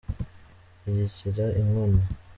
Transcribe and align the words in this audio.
shyigikira 0.81 1.45
inkono. 1.59 1.99